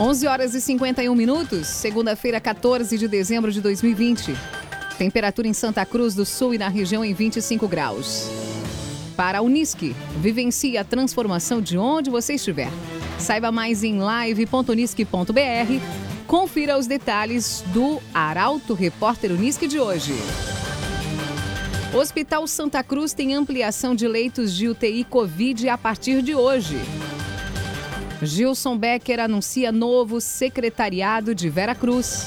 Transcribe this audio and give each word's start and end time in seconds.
11 0.00 0.28
horas 0.28 0.54
e 0.54 0.60
51 0.60 1.12
minutos, 1.12 1.66
segunda-feira, 1.66 2.40
14 2.40 2.96
de 2.96 3.08
dezembro 3.08 3.50
de 3.50 3.60
2020. 3.60 4.32
Temperatura 4.96 5.48
em 5.48 5.52
Santa 5.52 5.84
Cruz 5.84 6.14
do 6.14 6.24
Sul 6.24 6.54
e 6.54 6.58
na 6.58 6.68
região 6.68 7.04
em 7.04 7.12
25 7.12 7.66
graus. 7.66 8.28
Para 9.16 9.38
a 9.38 9.42
Unisque, 9.42 9.96
vivencie 10.18 10.78
a 10.78 10.84
transformação 10.84 11.60
de 11.60 11.76
onde 11.76 12.10
você 12.10 12.34
estiver. 12.34 12.70
Saiba 13.18 13.50
mais 13.50 13.82
em 13.82 13.98
live.unisque.br. 13.98 15.82
Confira 16.28 16.78
os 16.78 16.86
detalhes 16.86 17.64
do 17.74 18.00
Arauto 18.14 18.74
Repórter 18.74 19.32
Unisque 19.32 19.66
de 19.66 19.80
hoje. 19.80 20.14
Hospital 21.92 22.46
Santa 22.46 22.84
Cruz 22.84 23.12
tem 23.12 23.34
ampliação 23.34 23.96
de 23.96 24.06
leitos 24.06 24.54
de 24.54 24.68
UTI 24.68 25.02
Covid 25.02 25.68
a 25.68 25.76
partir 25.76 26.22
de 26.22 26.36
hoje. 26.36 26.76
Gilson 28.22 28.76
Becker 28.76 29.20
anuncia 29.20 29.70
novo 29.70 30.20
secretariado 30.20 31.34
de 31.34 31.48
Vera 31.48 31.74
Cruz. 31.74 32.26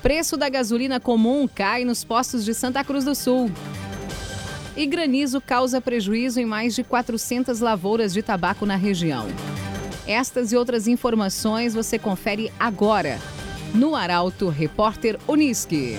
Preço 0.00 0.36
da 0.36 0.48
gasolina 0.48 1.00
comum 1.00 1.48
cai 1.48 1.84
nos 1.84 2.04
postos 2.04 2.44
de 2.44 2.54
Santa 2.54 2.84
Cruz 2.84 3.04
do 3.04 3.14
Sul. 3.14 3.50
E 4.76 4.86
granizo 4.86 5.40
causa 5.40 5.80
prejuízo 5.80 6.40
em 6.40 6.44
mais 6.44 6.74
de 6.74 6.84
400 6.84 7.60
lavouras 7.60 8.12
de 8.12 8.22
tabaco 8.22 8.64
na 8.64 8.76
região. 8.76 9.26
Estas 10.06 10.52
e 10.52 10.56
outras 10.56 10.86
informações 10.86 11.74
você 11.74 11.98
confere 11.98 12.52
agora 12.58 13.18
no 13.74 13.96
Arauto 13.96 14.48
Repórter 14.48 15.18
Uniski. 15.26 15.98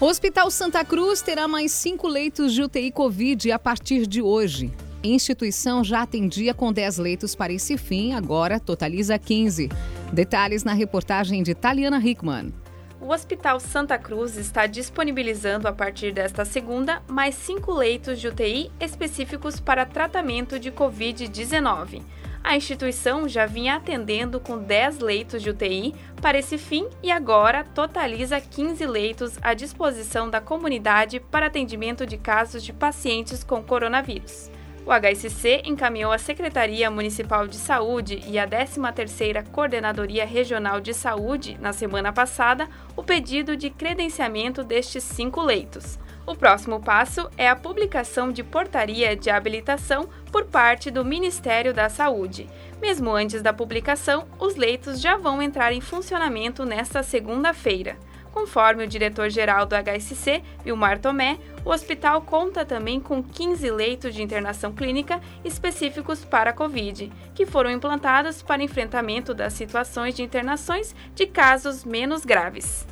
O 0.00 0.06
Hospital 0.06 0.48
Santa 0.48 0.84
Cruz 0.84 1.20
terá 1.22 1.48
mais 1.48 1.72
cinco 1.72 2.06
leitos 2.06 2.54
de 2.54 2.62
UTI 2.62 2.92
Covid 2.92 3.50
a 3.50 3.58
partir 3.58 4.06
de 4.06 4.22
hoje. 4.22 4.72
A 5.02 5.06
instituição 5.08 5.82
já 5.82 6.02
atendia 6.02 6.54
com 6.54 6.72
10 6.72 6.98
leitos 6.98 7.34
para 7.34 7.52
esse 7.52 7.76
fim, 7.76 8.12
agora 8.12 8.60
totaliza 8.60 9.18
15. 9.18 9.68
Detalhes 10.12 10.62
na 10.62 10.72
reportagem 10.72 11.42
de 11.42 11.52
Taliana 11.52 11.98
Hickman. 11.98 12.54
O 13.00 13.12
Hospital 13.12 13.58
Santa 13.58 13.98
Cruz 13.98 14.36
está 14.36 14.66
disponibilizando 14.66 15.66
a 15.66 15.72
partir 15.72 16.12
desta 16.12 16.44
segunda 16.44 17.02
mais 17.08 17.34
cinco 17.34 17.72
leitos 17.72 18.20
de 18.20 18.28
UTI 18.28 18.70
específicos 18.78 19.58
para 19.58 19.84
tratamento 19.84 20.60
de 20.60 20.70
Covid-19. 20.70 22.02
A 22.42 22.56
instituição 22.56 23.28
já 23.28 23.46
vinha 23.46 23.76
atendendo 23.76 24.40
com 24.40 24.58
10 24.58 25.00
leitos 25.00 25.42
de 25.42 25.50
UTI 25.50 25.94
para 26.22 26.38
esse 26.38 26.56
fim 26.56 26.88
e 27.02 27.10
agora 27.10 27.64
totaliza 27.64 28.40
15 28.40 28.86
leitos 28.86 29.38
à 29.42 29.54
disposição 29.54 30.30
da 30.30 30.40
comunidade 30.40 31.20
para 31.20 31.46
atendimento 31.46 32.06
de 32.06 32.16
casos 32.16 32.62
de 32.62 32.72
pacientes 32.72 33.44
com 33.44 33.62
coronavírus. 33.62 34.50
O 34.86 34.90
HSC 34.90 35.64
encaminhou 35.66 36.10
à 36.10 36.16
Secretaria 36.16 36.90
Municipal 36.90 37.46
de 37.46 37.56
Saúde 37.56 38.22
e 38.26 38.38
à 38.38 38.48
13ª 38.48 39.46
Coordenadoria 39.50 40.24
Regional 40.24 40.80
de 40.80 40.94
Saúde, 40.94 41.58
na 41.60 41.74
semana 41.74 42.10
passada, 42.10 42.66
o 42.96 43.02
pedido 43.02 43.54
de 43.54 43.68
credenciamento 43.68 44.64
destes 44.64 45.04
cinco 45.04 45.42
leitos. 45.42 45.98
O 46.28 46.34
próximo 46.34 46.80
passo 46.80 47.28
é 47.36 47.48
a 47.48 47.56
publicação 47.56 48.32
de 48.32 48.42
portaria 48.42 49.14
de 49.14 49.28
habilitação 49.28 50.08
por 50.30 50.44
parte 50.44 50.90
do 50.90 51.04
Ministério 51.04 51.74
da 51.74 51.88
Saúde. 51.88 52.48
Mesmo 52.80 53.10
antes 53.10 53.42
da 53.42 53.52
publicação, 53.52 54.26
os 54.38 54.56
leitos 54.56 55.00
já 55.00 55.16
vão 55.16 55.42
entrar 55.42 55.72
em 55.72 55.80
funcionamento 55.80 56.64
nesta 56.64 57.02
segunda-feira. 57.02 57.96
Conforme 58.32 58.84
o 58.84 58.86
diretor-geral 58.86 59.66
do 59.66 59.74
HSC, 59.74 60.42
Vilmar 60.64 61.00
Tomé, 61.00 61.38
o 61.64 61.70
hospital 61.70 62.22
conta 62.22 62.64
também 62.64 63.00
com 63.00 63.22
15 63.22 63.70
leitos 63.70 64.14
de 64.14 64.22
internação 64.22 64.72
clínica 64.72 65.20
específicos 65.44 66.24
para 66.24 66.50
a 66.50 66.52
Covid, 66.52 67.10
que 67.34 67.46
foram 67.46 67.70
implantados 67.70 68.42
para 68.42 68.62
enfrentamento 68.62 69.34
das 69.34 69.54
situações 69.54 70.14
de 70.14 70.22
internações 70.22 70.94
de 71.14 71.26
casos 71.26 71.84
menos 71.84 72.24
graves. 72.24 72.86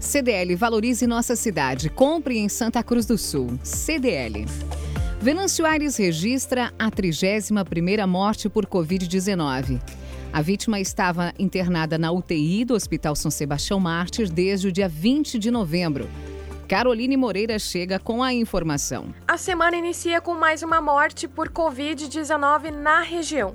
CDL 0.00 0.56
Valorize 0.56 1.06
Nossa 1.06 1.36
Cidade. 1.36 1.90
Compre 1.90 2.38
em 2.38 2.48
Santa 2.48 2.82
Cruz 2.82 3.04
do 3.04 3.18
Sul. 3.18 3.58
CDL. 3.62 4.46
Venâncio 5.22 5.66
Aires 5.66 5.98
registra 5.98 6.72
a 6.78 6.90
31ª 6.90 8.06
morte 8.06 8.48
por 8.48 8.64
Covid-19. 8.64 9.78
A 10.32 10.40
vítima 10.40 10.80
estava 10.80 11.34
internada 11.38 11.98
na 11.98 12.10
UTI 12.10 12.64
do 12.64 12.72
Hospital 12.72 13.14
São 13.14 13.30
Sebastião 13.30 13.78
Mártir 13.78 14.30
desde 14.30 14.68
o 14.68 14.72
dia 14.72 14.88
20 14.88 15.38
de 15.38 15.50
novembro. 15.50 16.08
Caroline 16.66 17.18
Moreira 17.18 17.58
chega 17.58 17.98
com 17.98 18.22
a 18.22 18.32
informação. 18.32 19.14
A 19.28 19.36
semana 19.36 19.76
inicia 19.76 20.22
com 20.22 20.32
mais 20.34 20.62
uma 20.62 20.80
morte 20.80 21.28
por 21.28 21.50
Covid-19 21.50 22.70
na 22.70 23.02
região. 23.02 23.54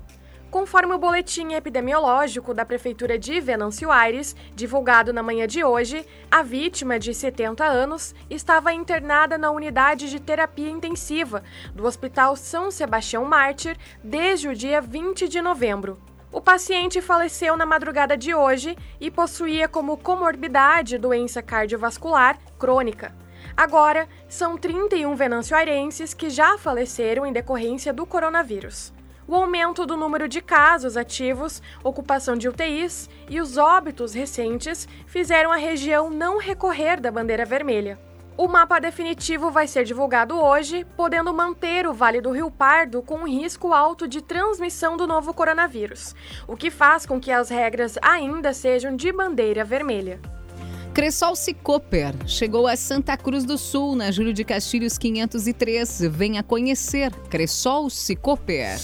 Conforme 0.55 0.93
o 0.93 0.97
boletim 0.97 1.51
epidemiológico 1.51 2.53
da 2.53 2.63
Prefeitura 2.63 3.19
de 3.19 3.41
Venâncio 3.41 3.91
Aires, 3.91 4.33
divulgado 4.55 5.11
na 5.11 5.21
manhã 5.21 5.45
de 5.45 5.65
hoje, 5.65 6.07
a 6.31 6.41
vítima, 6.41 6.97
de 6.97 7.13
70 7.13 7.65
anos, 7.65 8.15
estava 8.29 8.71
internada 8.71 9.37
na 9.37 9.51
unidade 9.51 10.09
de 10.09 10.17
terapia 10.17 10.69
intensiva 10.69 11.43
do 11.73 11.85
Hospital 11.85 12.37
São 12.37 12.71
Sebastião 12.71 13.25
Mártir 13.25 13.77
desde 14.01 14.47
o 14.47 14.55
dia 14.55 14.79
20 14.79 15.27
de 15.27 15.41
novembro. 15.41 15.99
O 16.31 16.39
paciente 16.39 17.01
faleceu 17.01 17.57
na 17.57 17.65
madrugada 17.65 18.15
de 18.15 18.33
hoje 18.33 18.77
e 18.97 19.11
possuía 19.11 19.67
como 19.67 19.97
comorbidade 19.97 20.97
doença 20.97 21.41
cardiovascular 21.41 22.39
crônica. 22.57 23.13
Agora, 23.57 24.07
são 24.29 24.57
31 24.57 25.15
venancioarenses 25.15 26.13
que 26.13 26.29
já 26.29 26.57
faleceram 26.57 27.25
em 27.25 27.33
decorrência 27.33 27.91
do 27.91 28.05
coronavírus 28.05 28.93
o 29.27 29.35
aumento 29.35 29.85
do 29.85 29.97
número 29.97 30.27
de 30.27 30.41
casos 30.41 30.97
ativos, 30.97 31.61
ocupação 31.83 32.35
de 32.35 32.47
UTIs 32.47 33.09
e 33.29 33.41
os 33.41 33.57
óbitos 33.57 34.13
recentes 34.13 34.87
fizeram 35.07 35.51
a 35.51 35.55
região 35.55 36.09
não 36.09 36.37
recorrer 36.37 36.99
da 36.99 37.11
bandeira 37.11 37.45
vermelha. 37.45 37.99
O 38.37 38.49
mapa 38.49 38.79
definitivo 38.79 39.49
vai 39.49 39.65
ser 39.65 39.85
divulgado 39.85 40.37
hoje, 40.37 40.85
podendo 40.97 41.33
manter 41.33 41.87
o 41.87 41.93
Vale 41.93 42.19
do 42.19 42.31
Rio 42.31 42.51
Pardo 42.51 43.01
com 43.01 43.19
um 43.19 43.27
risco 43.27 43.73
alto 43.73 44.09
de 44.09 44.21
transmissão 44.21 44.97
do 44.97 45.07
novo 45.07 45.33
coronavírus, 45.33 46.13
o 46.45 46.57
que 46.57 46.69
faz 46.69 47.05
com 47.05 47.17
que 47.17 47.31
as 47.31 47.47
regras 47.47 47.97
ainda 48.01 48.53
sejam 48.53 48.93
de 48.93 49.09
bandeira 49.09 49.63
vermelha. 49.63 50.19
Cressol 50.95 51.35
Cicoper 51.35 52.13
chegou 52.25 52.67
a 52.67 52.77
Santa 52.77 53.17
Cruz 53.17 53.43
do 53.43 53.57
Sul, 53.57 53.97
na 53.97 54.11
Júlio 54.11 54.31
de 54.31 54.45
Castilhos 54.45 54.97
503. 54.97 56.03
Venha 56.09 56.41
conhecer 56.41 57.11
Cressol 57.29 57.89
Cicoper. 57.89 58.77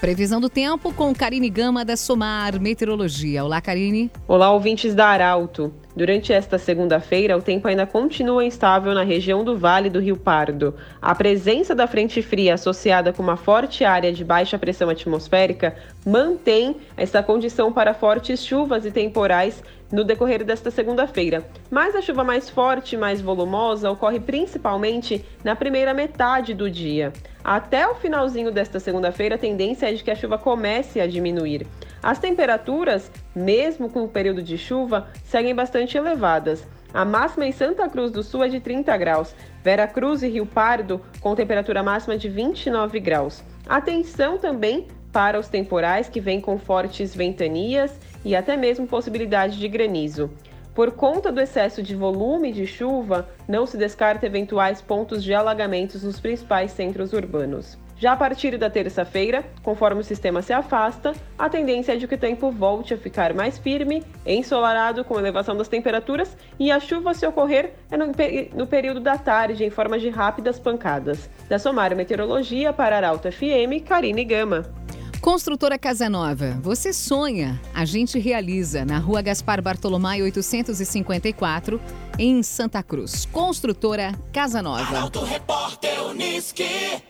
Previsão 0.00 0.40
do 0.40 0.48
tempo 0.48 0.92
com 0.92 1.14
Karine 1.14 1.48
Gama 1.48 1.84
da 1.84 1.96
Somar 1.96 2.60
Meteorologia. 2.60 3.44
Olá, 3.44 3.60
Karine. 3.60 4.10
Olá, 4.26 4.50
ouvintes 4.50 4.96
da 4.96 5.06
Arauto. 5.06 5.72
Durante 5.94 6.32
esta 6.32 6.56
segunda-feira, 6.56 7.36
o 7.36 7.42
tempo 7.42 7.68
ainda 7.68 7.86
continua 7.86 8.44
instável 8.44 8.94
na 8.94 9.02
região 9.02 9.44
do 9.44 9.58
Vale 9.58 9.90
do 9.90 10.00
Rio 10.00 10.16
Pardo. 10.16 10.74
A 11.02 11.14
presença 11.14 11.74
da 11.74 11.86
frente 11.86 12.22
fria 12.22 12.54
associada 12.54 13.12
com 13.12 13.22
uma 13.22 13.36
forte 13.36 13.84
área 13.84 14.12
de 14.12 14.24
baixa 14.24 14.58
pressão 14.58 14.88
atmosférica 14.88 15.76
mantém 16.04 16.76
essa 16.96 17.22
condição 17.22 17.72
para 17.72 17.92
fortes 17.92 18.44
chuvas 18.44 18.86
e 18.86 18.90
temporais 18.90 19.62
no 19.90 20.04
decorrer 20.04 20.44
desta 20.44 20.70
segunda-feira. 20.70 21.44
Mas 21.70 21.94
a 21.94 22.02
chuva 22.02 22.24
mais 22.24 22.48
forte 22.48 22.94
e 22.94 22.98
mais 22.98 23.20
volumosa 23.20 23.90
ocorre 23.90 24.20
principalmente 24.20 25.24
na 25.42 25.56
primeira 25.56 25.92
metade 25.92 26.54
do 26.54 26.70
dia. 26.70 27.12
Até 27.42 27.88
o 27.88 27.94
finalzinho 27.94 28.52
desta 28.52 28.78
segunda-feira, 28.78 29.34
a 29.34 29.38
tendência 29.38 29.90
é 29.90 29.92
de 29.92 30.04
que 30.04 30.10
a 30.10 30.14
chuva 30.14 30.38
comece 30.38 31.00
a 31.00 31.06
diminuir. 31.06 31.66
As 32.02 32.18
temperaturas, 32.18 33.10
mesmo 33.34 33.90
com 33.90 34.04
o 34.04 34.08
período 34.08 34.42
de 34.42 34.56
chuva, 34.56 35.08
seguem 35.24 35.54
bastante 35.54 35.96
elevadas. 35.96 36.66
A 36.92 37.04
máxima 37.04 37.46
em 37.46 37.52
Santa 37.52 37.88
Cruz 37.88 38.10
do 38.10 38.22
Sul 38.22 38.44
é 38.44 38.48
de 38.48 38.58
30 38.58 38.96
graus, 38.96 39.34
Vera 39.62 39.86
Cruz 39.86 40.22
e 40.22 40.28
Rio 40.28 40.44
Pardo 40.44 41.00
com 41.20 41.34
temperatura 41.34 41.82
máxima 41.82 42.16
de 42.16 42.28
29 42.28 42.98
graus. 42.98 43.44
Atenção 43.68 44.38
também 44.38 44.88
para 45.12 45.38
os 45.38 45.48
temporais 45.48 46.08
que 46.08 46.20
vêm 46.20 46.40
com 46.40 46.58
fortes 46.58 47.14
ventanias 47.14 47.96
e 48.24 48.34
até 48.34 48.56
mesmo 48.56 48.86
possibilidade 48.86 49.58
de 49.58 49.68
granizo. 49.68 50.30
Por 50.74 50.92
conta 50.92 51.32
do 51.32 51.40
excesso 51.40 51.82
de 51.82 51.94
volume 51.94 52.52
de 52.52 52.66
chuva, 52.66 53.28
não 53.48 53.66
se 53.66 53.76
descarta 53.76 54.26
eventuais 54.26 54.80
pontos 54.80 55.22
de 55.22 55.34
alagamentos 55.34 56.04
nos 56.04 56.20
principais 56.20 56.70
centros 56.70 57.12
urbanos. 57.12 57.76
Já 58.00 58.12
a 58.12 58.16
partir 58.16 58.56
da 58.56 58.70
terça-feira, 58.70 59.44
conforme 59.62 60.00
o 60.00 60.04
sistema 60.04 60.40
se 60.40 60.54
afasta, 60.54 61.12
a 61.38 61.50
tendência 61.50 61.92
é 61.92 61.96
de 61.96 62.08
que 62.08 62.14
o 62.14 62.18
tempo 62.18 62.50
volte 62.50 62.94
a 62.94 62.96
ficar 62.96 63.34
mais 63.34 63.58
firme, 63.58 64.02
ensolarado 64.24 65.04
com 65.04 65.18
elevação 65.18 65.54
das 65.54 65.68
temperaturas 65.68 66.34
e 66.58 66.70
a 66.70 66.80
chuva 66.80 67.12
se 67.12 67.26
ocorrer 67.26 67.74
é 67.90 67.98
no, 67.98 68.06
no 68.54 68.66
período 68.66 69.00
da 69.00 69.18
tarde 69.18 69.64
em 69.64 69.70
forma 69.70 69.98
de 69.98 70.08
rápidas 70.08 70.58
pancadas. 70.58 71.28
Da 71.46 71.58
Somar 71.58 71.94
Meteorologia 71.94 72.72
para 72.72 72.96
Arauto 72.96 73.30
FM, 73.30 73.84
Karine 73.86 74.24
Gama. 74.24 74.79
Construtora 75.20 75.78
Casa 75.78 76.08
Nova, 76.08 76.58
você 76.62 76.94
sonha, 76.94 77.60
a 77.74 77.84
gente 77.84 78.18
realiza 78.18 78.86
na 78.86 78.98
Rua 78.98 79.20
Gaspar 79.20 79.60
Bartolomé 79.60 80.22
854, 80.22 81.78
em 82.18 82.42
Santa 82.42 82.82
Cruz. 82.82 83.26
Construtora 83.26 84.18
Casa 84.32 84.62
Nova. 84.62 84.96
Arauto 84.96 85.22
Repórter 85.22 86.06
Uniski. 86.06 87.02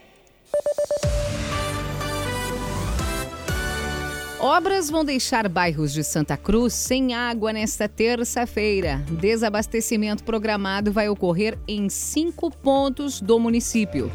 Obras 4.41 4.91
vão 4.91 5.05
deixar 5.05 5.49
bairros 5.49 5.93
de 5.93 6.03
Santa 6.03 6.37
Cruz 6.37 6.75
sem 6.75 7.15
água 7.15 7.53
nesta 7.53 7.89
terça-feira. 7.89 9.05
Desabastecimento 9.21 10.25
programado 10.25 10.91
vai 10.91 11.09
ocorrer 11.09 11.57
em 11.69 11.89
cinco 11.89 12.51
pontos 12.51 13.21
do 13.21 13.39
município. 13.39 14.11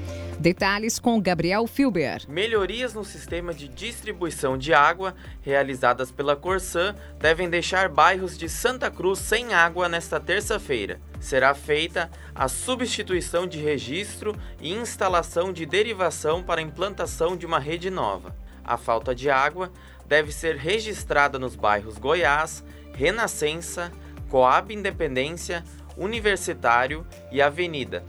Detalhes 0.46 1.00
com 1.00 1.20
Gabriel 1.20 1.66
Filber. 1.66 2.22
Melhorias 2.28 2.94
no 2.94 3.04
sistema 3.04 3.52
de 3.52 3.68
distribuição 3.68 4.60
de 4.60 4.76
água 4.76 5.16
realizadas 5.42 6.12
pela 6.12 6.36
Corsã 6.36 6.96
devem 7.18 7.50
deixar 7.50 7.90
bairros 7.90 8.38
de 8.38 8.48
Santa 8.48 8.92
Cruz 8.92 9.18
sem 9.18 9.56
água 9.56 9.90
nesta 9.90 10.20
terça-feira. 10.20 11.02
Será 11.20 11.56
feita 11.56 12.12
a 12.36 12.48
substituição 12.48 13.48
de 13.48 13.58
registro 13.58 14.36
e 14.62 14.72
instalação 14.72 15.52
de 15.52 15.66
derivação 15.66 16.44
para 16.44 16.62
implantação 16.62 17.36
de 17.36 17.48
uma 17.48 17.58
rede 17.58 17.90
nova. 17.90 18.36
A 18.64 18.78
falta 18.78 19.16
de 19.16 19.32
água 19.32 19.72
deve 20.06 20.32
ser 20.32 20.58
registrada 20.58 21.40
nos 21.40 21.56
bairros 21.56 21.98
Goiás, 21.98 22.64
Renascença, 22.94 23.92
Coab 24.30 24.72
Independência, 24.72 25.64
Universitário 25.98 27.04
e 27.32 27.42
Avenida, 27.42 28.06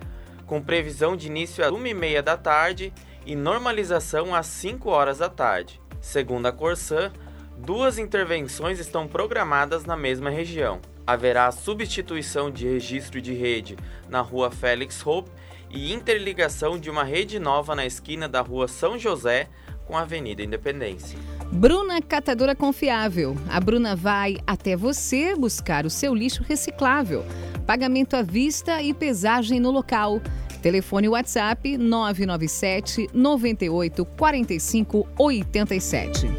com 0.47 0.63
previsão 0.63 1.17
de 1.17 1.27
início 1.27 1.65
às 1.65 1.71
1h30 1.71 2.23
da 2.23 2.37
tarde 2.37 2.93
e 3.27 3.35
normalização 3.35 4.35
às 4.35 4.47
5 4.47 4.89
horas 4.89 5.19
da 5.19 5.29
tarde. 5.29 5.81
Segundo 6.01 6.47
a 6.47 6.53
Corsã, 6.53 7.13
duas 7.59 7.99
intervenções 7.99 8.79
estão 8.79 9.09
programadas 9.09 9.85
na 9.85 9.97
mesma 9.97 10.31
região. 10.31 10.81
Haverá 11.07 11.51
substituição 11.51 12.51
de 12.51 12.67
registro 12.67 13.21
de 13.21 13.33
rede 13.33 13.77
na 14.09 14.21
rua 14.21 14.51
Félix 14.51 15.05
Hope 15.05 15.31
e 15.71 15.93
interligação 15.93 16.79
de 16.79 16.89
uma 16.91 17.05
rede 17.05 17.39
nova 17.39 17.75
na 17.75 17.85
esquina 17.85 18.29
da 18.29 18.41
rua 18.41 18.69
São 18.69 18.99
José 18.99 19.49
com 19.85 19.97
a 19.97 20.03
Avenida 20.03 20.43
Independência. 20.43 21.19
Bruna 21.53 22.03
Catadora 22.03 22.57
Confiável. 22.57 23.37
A 23.49 23.61
Bruna 23.61 23.95
vai 23.95 24.37
até 24.47 24.77
você 24.77 25.35
buscar 25.37 25.87
o 25.87 25.91
seu 25.91 26.15
lixo 26.15 26.43
reciclável. 26.43 27.25
Pagamento 27.67 28.15
à 28.15 28.23
vista 28.23 28.81
e 28.81 28.95
pesagem 28.95 29.59
no 29.59 29.73
local. 29.73 30.21
Telefone 30.63 31.09
WhatsApp 31.09 31.77
997 31.77 33.09
98 33.13 34.05
45 34.05 35.09
87. 35.19 36.31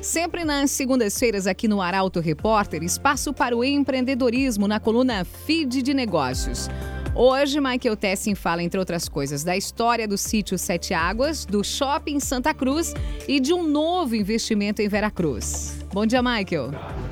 Sempre 0.00 0.44
nas 0.44 0.70
segundas-feiras 0.70 1.46
aqui 1.46 1.68
no 1.68 1.82
Arauto 1.82 2.20
Repórter, 2.20 2.82
espaço 2.82 3.34
para 3.34 3.56
o 3.56 3.62
empreendedorismo 3.62 4.66
na 4.66 4.80
coluna 4.80 5.24
Feed 5.24 5.82
de 5.82 5.92
Negócios. 5.92 6.68
Hoje, 7.14 7.60
Michael 7.60 7.96
Tessin 7.96 8.34
fala, 8.34 8.62
entre 8.62 8.78
outras 8.78 9.08
coisas, 9.08 9.42
da 9.42 9.56
história 9.56 10.06
do 10.06 10.16
sítio 10.16 10.56
Sete 10.56 10.94
Águas, 10.94 11.44
do 11.44 11.62
shopping 11.62 12.20
Santa 12.20 12.54
Cruz 12.54 12.94
e 13.28 13.40
de 13.40 13.52
um 13.52 13.66
novo 13.66 14.14
investimento 14.14 14.80
em 14.80 14.88
Veracruz. 14.88 15.76
Bom 15.92 16.06
dia, 16.06 16.22
Michael. 16.22 16.70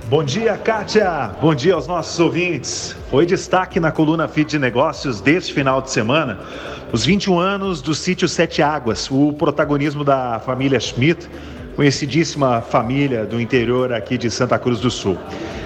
Bom 0.09 0.25
dia, 0.25 0.57
Kátia. 0.57 1.33
Bom 1.39 1.55
dia 1.55 1.75
aos 1.75 1.87
nossos 1.87 2.19
ouvintes. 2.19 2.97
Foi 3.11 3.27
destaque 3.27 3.79
na 3.79 3.93
coluna 3.93 4.27
Fit 4.27 4.53
de 4.53 4.59
Negócios 4.59 5.21
deste 5.21 5.53
final 5.53 5.83
de 5.83 5.91
semana 5.91 6.39
os 6.91 7.05
21 7.05 7.39
anos 7.39 7.83
do 7.83 7.95
sítio 7.95 8.27
Sete 8.27 8.63
Águas, 8.63 9.11
o 9.11 9.35
protagonismo 9.35 10.03
da 10.03 10.41
família 10.41 10.81
Schmidt, 10.81 11.29
conhecidíssima 11.77 12.63
família 12.63 13.27
do 13.27 13.39
interior 13.39 13.93
aqui 13.93 14.17
de 14.17 14.31
Santa 14.31 14.59
Cruz 14.59 14.81
do 14.81 14.91
Sul. 14.91 15.19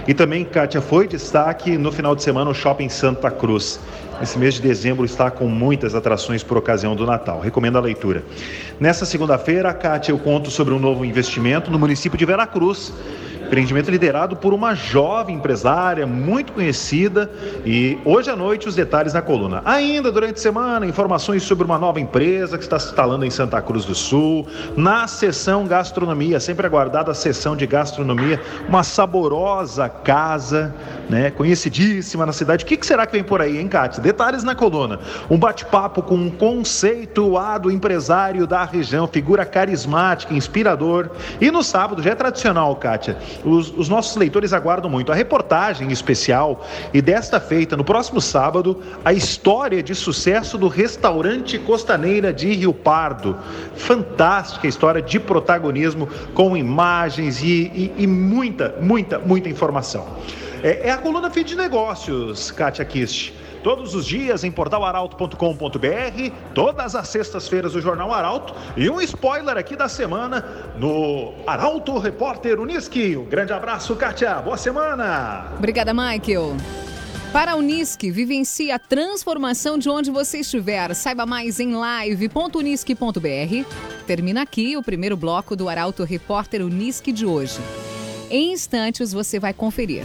E 0.08 0.12
também, 0.12 0.44
Kátia, 0.44 0.80
foi 0.80 1.06
destaque 1.06 1.78
no 1.78 1.92
final 1.92 2.16
de 2.16 2.24
semana 2.24 2.50
o 2.50 2.54
Shopping 2.54 2.88
Santa 2.88 3.30
Cruz. 3.30 3.78
Esse 4.20 4.36
mês 4.40 4.54
de 4.54 4.62
dezembro 4.62 5.04
está 5.04 5.30
com 5.30 5.46
muitas 5.46 5.94
atrações 5.94 6.42
por 6.42 6.58
ocasião 6.58 6.96
do 6.96 7.06
Natal. 7.06 7.38
Recomendo 7.38 7.78
a 7.78 7.80
leitura. 7.80 8.24
Nessa 8.80 9.06
segunda-feira, 9.06 9.72
Kátia, 9.72 10.10
eu 10.10 10.18
conto 10.18 10.50
sobre 10.50 10.74
um 10.74 10.80
novo 10.80 11.04
investimento 11.04 11.70
no 11.70 11.78
município 11.78 12.18
de 12.18 12.26
Veracruz 12.26 12.92
Empreendimento 13.52 13.90
liderado 13.90 14.34
por 14.34 14.54
uma 14.54 14.74
jovem 14.74 15.36
empresária 15.36 16.06
muito 16.06 16.54
conhecida 16.54 17.30
e 17.66 17.98
hoje 18.02 18.30
à 18.30 18.34
noite 18.34 18.66
os 18.66 18.74
detalhes 18.74 19.12
na 19.12 19.20
coluna. 19.20 19.60
Ainda 19.66 20.10
durante 20.10 20.36
a 20.36 20.40
semana, 20.40 20.86
informações 20.86 21.42
sobre 21.42 21.66
uma 21.66 21.76
nova 21.76 22.00
empresa 22.00 22.56
que 22.56 22.64
está 22.64 22.78
se 22.78 22.86
instalando 22.86 23.26
em 23.26 23.30
Santa 23.30 23.60
Cruz 23.60 23.84
do 23.84 23.94
Sul. 23.94 24.46
Na 24.74 25.06
sessão 25.06 25.66
gastronomia, 25.66 26.40
sempre 26.40 26.66
aguardada 26.66 27.10
a 27.10 27.14
sessão 27.14 27.54
de 27.54 27.66
gastronomia, 27.66 28.40
uma 28.66 28.82
saborosa 28.82 29.86
casa, 29.86 30.74
né, 31.10 31.30
conhecidíssima 31.30 32.24
na 32.24 32.32
cidade. 32.32 32.64
O 32.64 32.66
que, 32.66 32.78
será 32.86 33.04
que 33.04 33.12
vem 33.12 33.22
por 33.22 33.42
aí, 33.42 33.58
hein, 33.58 33.68
Kátia? 33.68 34.02
Detalhes 34.02 34.42
na 34.42 34.54
coluna. 34.54 34.98
Um 35.28 35.36
bate-papo 35.36 36.00
com 36.02 36.14
um 36.14 36.30
conceituado 36.30 37.70
empresário 37.70 38.46
da 38.46 38.64
região, 38.64 39.06
figura 39.06 39.44
carismática, 39.44 40.32
inspirador. 40.32 41.10
E 41.38 41.50
no 41.50 41.62
sábado, 41.62 42.02
já 42.02 42.12
é 42.12 42.14
tradicional, 42.14 42.74
Kátia, 42.76 43.18
os, 43.44 43.72
os 43.76 43.88
nossos 43.88 44.16
leitores 44.16 44.52
aguardam 44.52 44.90
muito. 44.90 45.12
A 45.12 45.14
reportagem 45.14 45.90
especial 45.90 46.66
e 46.92 47.00
desta 47.00 47.40
feita, 47.40 47.76
no 47.76 47.84
próximo 47.84 48.20
sábado, 48.20 48.82
a 49.04 49.12
história 49.12 49.82
de 49.82 49.94
sucesso 49.94 50.56
do 50.56 50.68
restaurante 50.68 51.58
Costaneira 51.58 52.32
de 52.32 52.52
Rio 52.52 52.72
Pardo. 52.72 53.36
Fantástica 53.74 54.66
história 54.66 55.02
de 55.02 55.18
protagonismo 55.18 56.08
com 56.34 56.56
imagens 56.56 57.42
e, 57.42 57.70
e, 57.74 57.92
e 57.98 58.06
muita, 58.06 58.76
muita, 58.80 59.18
muita 59.18 59.48
informação. 59.48 60.06
É, 60.62 60.88
é 60.88 60.90
a 60.90 60.98
coluna 60.98 61.30
Fim 61.30 61.44
de 61.44 61.56
Negócios, 61.56 62.50
Kátia 62.50 62.84
Kist. 62.84 63.41
Todos 63.62 63.94
os 63.94 64.04
dias 64.04 64.42
em 64.44 64.50
portalaralto.com.br, 64.50 66.32
todas 66.54 66.94
as 66.94 67.08
sextas-feiras 67.08 67.74
o 67.74 67.80
Jornal 67.80 68.12
Arauto 68.12 68.54
e 68.76 68.90
um 68.90 69.00
spoiler 69.00 69.56
aqui 69.56 69.76
da 69.76 69.88
semana 69.88 70.72
no 70.76 71.34
Arauto 71.46 71.98
Repórter 71.98 72.58
Uniski. 72.60 73.16
Um 73.16 73.24
grande 73.24 73.52
abraço, 73.52 73.94
Kátia. 73.94 74.34
Boa 74.36 74.56
semana. 74.56 75.52
Obrigada, 75.56 75.94
Michael. 75.94 76.56
Para 77.32 77.52
a 77.52 77.56
Unisque, 77.56 78.10
vivencie 78.10 78.70
a 78.70 78.78
transformação 78.78 79.78
de 79.78 79.88
onde 79.88 80.10
você 80.10 80.40
estiver. 80.40 80.94
Saiba 80.94 81.24
mais 81.24 81.58
em 81.60 81.74
live.unisque.br. 81.74 83.66
Termina 84.06 84.42
aqui 84.42 84.76
o 84.76 84.82
primeiro 84.82 85.16
bloco 85.16 85.56
do 85.56 85.66
Arauto 85.66 86.04
Repórter 86.04 86.62
Unisque 86.62 87.10
de 87.10 87.24
hoje. 87.24 87.58
Em 88.30 88.52
instantes 88.52 89.12
você 89.12 89.38
vai 89.38 89.54
conferir. 89.54 90.04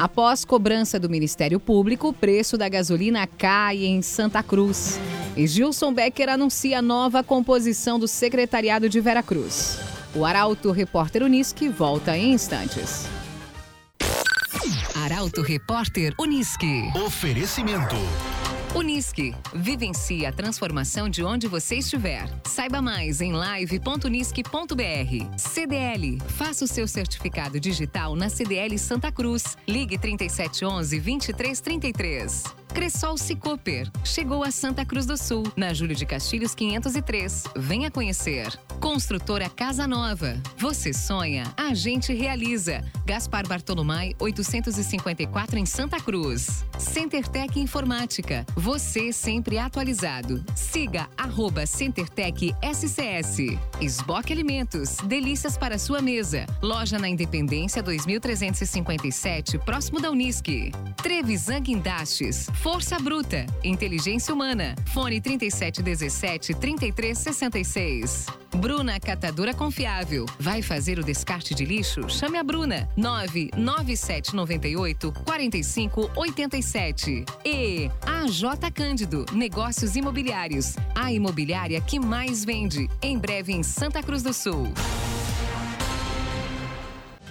Após 0.00 0.46
cobrança 0.46 0.98
do 0.98 1.10
Ministério 1.10 1.60
Público, 1.60 2.08
o 2.08 2.12
preço 2.14 2.56
da 2.56 2.70
gasolina 2.70 3.26
cai 3.26 3.84
em 3.84 4.00
Santa 4.00 4.42
Cruz. 4.42 4.98
E 5.36 5.46
Gilson 5.46 5.92
Becker 5.92 6.30
anuncia 6.30 6.80
nova 6.80 7.22
composição 7.22 7.98
do 7.98 8.08
Secretariado 8.08 8.88
de 8.88 8.98
Veracruz. 8.98 9.78
O 10.14 10.24
Arauto 10.24 10.70
Repórter 10.70 11.22
Unisque 11.22 11.68
volta 11.68 12.16
em 12.16 12.32
instantes. 12.32 13.04
Arauto 15.04 15.42
Repórter 15.42 16.14
Unisque. 16.18 16.90
Oferecimento. 17.04 17.96
Unisque. 18.74 19.34
Vivencie 19.52 20.24
a 20.24 20.32
transformação 20.32 21.08
de 21.08 21.24
onde 21.24 21.48
você 21.48 21.76
estiver. 21.76 22.28
Saiba 22.44 22.80
mais 22.80 23.20
em 23.20 23.32
live.unisque.br. 23.32 25.36
CDL. 25.36 26.18
Faça 26.28 26.64
o 26.64 26.68
seu 26.68 26.86
certificado 26.86 27.58
digital 27.58 28.14
na 28.14 28.28
CDL 28.28 28.78
Santa 28.78 29.10
Cruz. 29.10 29.56
Ligue 29.66 29.98
3711 29.98 31.00
2333. 31.00 32.44
Cressol 32.72 33.18
Cicoper. 33.18 33.90
Chegou 34.04 34.44
a 34.44 34.52
Santa 34.52 34.84
Cruz 34.84 35.04
do 35.04 35.16
Sul, 35.16 35.42
na 35.56 35.74
Júlio 35.74 35.96
de 35.96 36.06
Castilhos 36.06 36.54
503. 36.54 37.44
Venha 37.56 37.90
conhecer. 37.90 38.56
Construtora 38.80 39.48
Casa 39.48 39.86
Nova. 39.86 40.40
Você 40.56 40.92
sonha, 40.92 41.44
a 41.56 41.74
gente 41.74 42.12
realiza. 42.14 42.82
Gaspar 43.04 43.46
Bartolomé 43.46 44.12
854 44.18 45.58
em 45.58 45.66
Santa 45.66 46.00
Cruz. 46.00 46.64
CenterTech 46.78 47.60
Informática. 47.60 48.46
Você 48.56 49.12
sempre 49.12 49.58
atualizado. 49.58 50.42
Siga 50.54 51.08
arroba 51.16 51.66
CenterTech 51.66 52.54
SCS. 52.62 53.58
Esboque 53.80 54.32
Alimentos. 54.32 54.96
Delícias 55.04 55.58
para 55.58 55.78
sua 55.78 56.00
mesa. 56.00 56.46
Loja 56.62 56.98
na 56.98 57.08
Independência 57.08 57.82
2357, 57.82 59.58
próximo 59.58 60.00
da 60.00 60.10
Unisque. 60.10 60.72
Trevisan 61.02 61.60
Guindastes 61.60 62.48
Força 62.54 62.98
Bruta, 62.98 63.46
Inteligência 63.62 64.32
Humana. 64.32 64.74
Fone 64.92 65.20
3717 65.20 66.54
3366. 66.54 68.26
Bruna 68.70 69.00
Catadora 69.00 69.52
Confiável. 69.52 70.26
Vai 70.38 70.62
fazer 70.62 70.96
o 71.00 71.02
descarte 71.02 71.56
de 71.56 71.64
lixo? 71.64 72.08
Chame 72.08 72.38
a 72.38 72.44
Bruna. 72.44 72.88
99798 72.96 75.12
4587. 75.24 77.24
E 77.44 77.90
AJ 78.06 78.70
Cândido, 78.72 79.26
Negócios 79.32 79.96
Imobiliários. 79.96 80.76
A 80.94 81.12
imobiliária 81.12 81.80
que 81.80 81.98
mais 81.98 82.44
vende. 82.44 82.88
Em 83.02 83.18
breve 83.18 83.52
em 83.52 83.64
Santa 83.64 84.04
Cruz 84.04 84.22
do 84.22 84.32
Sul. 84.32 84.72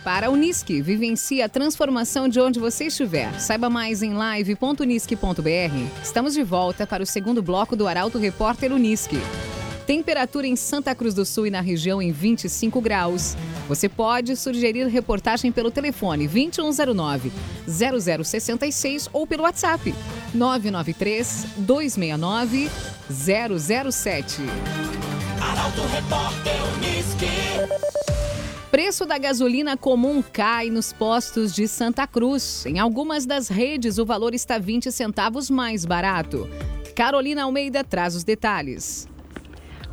Para 0.03 0.27
a 0.27 0.29
Unisque, 0.29 0.81
vivencie 0.81 1.41
a 1.41 1.47
transformação 1.47 2.27
de 2.27 2.41
onde 2.41 2.59
você 2.59 2.87
estiver. 2.87 3.39
Saiba 3.39 3.69
mais 3.69 4.03
em 4.03 4.13
live.unisque.br. 4.13 6.01
Estamos 6.03 6.33
de 6.33 6.43
volta 6.43 6.85
para 6.85 7.01
o 7.01 7.05
segundo 7.05 7.41
bloco 7.41 7.77
do 7.77 7.87
Arauto 7.87 8.17
Repórter 8.17 8.73
Unisque. 8.73 9.21
Temperatura 9.89 10.45
em 10.45 10.55
Santa 10.55 10.93
Cruz 10.93 11.15
do 11.15 11.25
Sul 11.25 11.47
e 11.47 11.49
na 11.49 11.61
região 11.61 11.99
em 11.99 12.11
25 12.11 12.79
graus. 12.79 13.35
Você 13.67 13.89
pode 13.89 14.35
sugerir 14.35 14.85
reportagem 14.85 15.51
pelo 15.51 15.71
telefone 15.71 16.27
2109 16.27 17.31
0066 17.67 19.09
ou 19.11 19.25
pelo 19.25 19.41
WhatsApp 19.41 19.91
993 20.31 21.47
269 21.57 22.69
007. 23.09 24.43
Arauto 25.41 25.81
Repórter 25.87 26.53
Unisque. 26.75 27.25
Preço 28.69 29.07
da 29.07 29.17
gasolina 29.17 29.75
comum 29.75 30.21
cai 30.21 30.69
nos 30.69 30.93
postos 30.93 31.51
de 31.51 31.67
Santa 31.67 32.05
Cruz. 32.05 32.63
Em 32.67 32.77
algumas 32.77 33.25
das 33.25 33.47
redes, 33.47 33.97
o 33.97 34.05
valor 34.05 34.35
está 34.35 34.59
20 34.59 34.91
centavos 34.91 35.49
mais 35.49 35.83
barato. 35.83 36.47
Carolina 36.95 37.41
Almeida 37.41 37.83
traz 37.83 38.13
os 38.13 38.23
detalhes. 38.23 39.08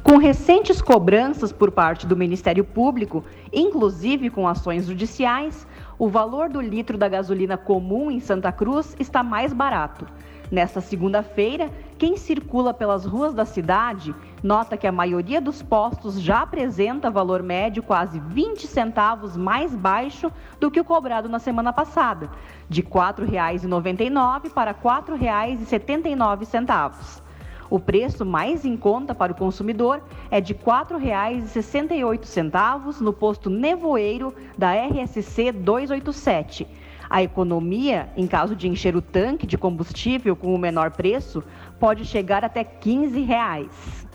Com 0.07 0.19
recentes 0.19 0.81
cobranças 0.81 1.51
por 1.51 1.73
parte 1.73 2.07
do 2.07 2.17
Ministério 2.17 2.63
Público, 2.63 3.25
inclusive 3.53 4.31
com 4.31 4.47
ações 4.47 4.87
judiciais, 4.87 5.67
o 5.99 6.09
valor 6.09 6.49
do 6.49 6.61
litro 6.61 6.97
da 6.97 7.09
gasolina 7.09 7.57
comum 7.57 8.09
em 8.09 8.21
Santa 8.21 8.53
Cruz 8.53 8.95
está 9.01 9.25
mais 9.25 9.53
barato. 9.53 10.07
Nesta 10.49 10.81
segunda-feira, 10.81 11.73
quem 11.99 12.17
circula 12.17 12.73
pelas 12.73 13.05
ruas 13.05 13.35
da 13.35 13.45
cidade 13.45 14.15
nota 14.45 14.77
que 14.77 14.87
a 14.87 14.93
maioria 14.93 15.41
dos 15.41 15.61
postos 15.61 16.21
já 16.21 16.43
apresenta 16.43 17.11
valor 17.11 17.43
médio 17.43 17.83
quase 17.83 18.21
20 18.21 18.65
centavos 18.69 19.37
mais 19.37 19.75
baixo 19.75 20.31
do 20.61 20.71
que 20.71 20.79
o 20.79 20.85
cobrado 20.85 21.29
na 21.29 21.41
semana 21.41 21.73
passada, 21.73 22.31
de 22.69 22.81
R$ 22.81 22.91
4,99 22.91 24.51
para 24.51 24.71
R$ 24.71 24.79
4,79. 24.85 27.26
O 27.69 27.81
preço 27.81 28.25
mais 28.25 28.65
em 28.65 28.77
conta 28.77 29.13
para 29.15 29.33
o 29.33 29.37
consumidor 29.37 30.01
é 30.31 30.41
de 30.41 30.53
R$ 30.53 30.61
4,68 30.65 33.01
no 33.01 33.13
posto 33.13 33.51
Nevoeiro 33.51 34.33
da 34.57 34.73
RSC 34.73 35.51
287 35.53 36.67
a 37.09 37.23
economia, 37.23 38.09
em 38.17 38.27
caso 38.27 38.55
de 38.55 38.69
encher 38.69 38.97
o 38.97 39.03
tanque 39.03 39.47
de 39.47 39.57
combustível 39.57 40.35
com 40.35 40.55
o 40.55 40.59
menor 40.59 40.91
preço, 40.91 41.43
pode 41.79 42.05
chegar 42.05 42.45
até 42.45 42.65
15 42.65 43.21
reais. 43.21 44.07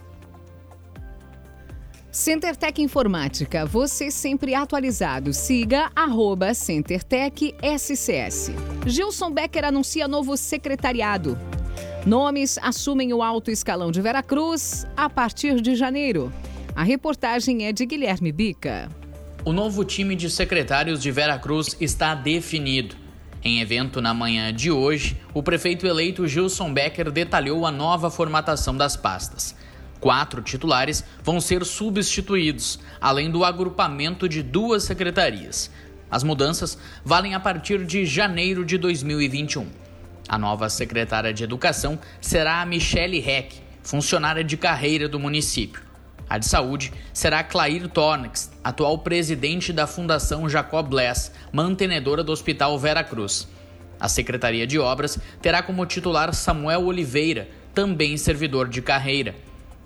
CenterTech 2.12 2.81
Informática, 2.81 3.65
você 3.65 4.12
sempre 4.12 4.53
atualizado. 4.53 5.34
Siga 5.34 5.89
arroba 5.96 6.53
CenterTech 6.53 7.55
SCS. 7.63 8.51
Gilson 8.86 9.31
Becker 9.31 9.63
anuncia 9.63 10.10
novo 10.10 10.36
secretariado. 10.36 11.38
Nomes 12.05 12.58
assumem 12.63 13.13
o 13.13 13.22
alto 13.22 13.51
escalão 13.51 13.91
de 13.91 14.01
Veracruz 14.01 14.88
a 14.98 15.08
partir 15.08 15.62
de 15.62 15.75
janeiro. 15.75 16.34
A 16.75 16.81
reportagem 16.81 17.67
é 17.67 17.72
de 17.72 17.86
Guilherme 17.86 18.31
Bica. 18.31 18.89
O 19.46 19.53
novo 19.53 19.86
time 19.86 20.15
de 20.15 20.27
secretários 20.27 21.00
de 21.00 21.12
Veracruz 21.12 21.77
está 21.79 22.15
definido. 22.15 22.96
Em 23.43 23.62
evento 23.62 24.01
na 24.01 24.15
manhã 24.15 24.51
de 24.51 24.72
hoje, 24.72 25.15
o 25.31 25.43
prefeito 25.43 25.86
eleito 25.86 26.27
Gilson 26.27 26.74
Becker 26.74 27.12
detalhou 27.12 27.67
a 27.67 27.72
nova 27.72 28.10
formatação 28.10 28.75
das 28.75 28.96
pastas. 28.96 29.55
Quatro 30.00 30.41
titulares 30.41 31.03
vão 31.24 31.39
ser 31.39 31.63
substituídos, 31.63 32.79
além 33.00 33.29
do 33.29 33.46
agrupamento 33.46 34.27
de 34.27 34.41
duas 34.41 34.84
secretarias. 34.84 35.70
As 36.10 36.24
mudanças 36.24 36.79
valem 37.05 37.36
a 37.36 37.39
partir 37.39 37.86
de 37.86 38.08
janeiro 38.08 38.65
de 38.65 38.79
2021. 38.79 39.90
A 40.31 40.38
nova 40.38 40.69
secretária 40.69 41.33
de 41.33 41.43
Educação 41.43 42.00
será 42.21 42.61
a 42.61 42.65
Michele 42.65 43.17
Heck, 43.17 43.61
funcionária 43.83 44.45
de 44.45 44.55
carreira 44.55 45.09
do 45.09 45.19
município. 45.19 45.81
A 46.29 46.38
de 46.38 46.45
saúde 46.45 46.93
será 47.11 47.43
Clair 47.43 47.89
Tornex, 47.89 48.50
atual 48.63 49.00
presidente 49.00 49.73
da 49.73 49.85
Fundação 49.85 50.47
Jacob 50.47 50.88
Bless, 50.88 51.33
mantenedora 51.51 52.23
do 52.23 52.31
Hospital 52.31 52.79
Vera 52.79 53.03
Cruz. 53.03 53.45
A 54.00 54.07
Secretaria 54.07 54.65
de 54.65 54.79
Obras 54.79 55.19
terá 55.41 55.61
como 55.61 55.85
titular 55.85 56.33
Samuel 56.33 56.85
Oliveira, 56.85 57.50
também 57.73 58.15
servidor 58.15 58.69
de 58.69 58.81
carreira. 58.81 59.35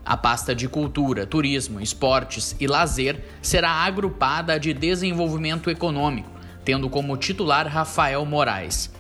A 0.06 0.16
pasta 0.16 0.54
de 0.54 0.70
Cultura, 0.70 1.26
Turismo, 1.26 1.82
Esportes 1.82 2.56
e 2.60 2.68
Lazer 2.68 3.20
será 3.42 3.72
agrupada 3.72 4.54
à 4.54 4.58
de 4.60 4.76
Desenvolvimento 4.76 5.72
Econômico, 5.72 6.30
tendo 6.64 6.88
como 6.88 7.18
titular 7.18 7.66
Rafael 7.66 8.24
Moraes. 8.28 8.94